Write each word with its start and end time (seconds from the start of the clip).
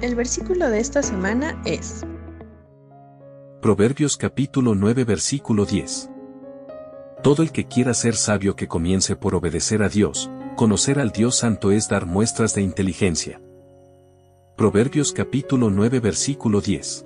El 0.00 0.14
versículo 0.14 0.70
de 0.70 0.80
esta 0.80 1.02
semana 1.02 1.60
es 1.66 2.06
Proverbios 3.60 4.16
capítulo 4.16 4.74
9 4.74 5.04
versículo 5.04 5.66
10. 5.66 6.08
Todo 7.22 7.42
el 7.42 7.52
que 7.52 7.66
quiera 7.66 7.92
ser 7.92 8.16
sabio 8.16 8.56
que 8.56 8.66
comience 8.66 9.14
por 9.14 9.34
obedecer 9.34 9.82
a 9.82 9.90
Dios, 9.90 10.30
conocer 10.56 11.00
al 11.00 11.10
Dios 11.10 11.36
Santo 11.36 11.70
es 11.70 11.90
dar 11.90 12.06
muestras 12.06 12.54
de 12.54 12.62
inteligencia. 12.62 13.42
Proverbios 14.56 15.12
capítulo 15.12 15.68
9 15.68 16.00
versículo 16.00 16.62
10. 16.62 17.04